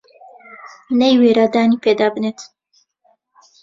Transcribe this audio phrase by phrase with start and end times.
[0.99, 2.39] نەیوێرا دانی پێدا بنێت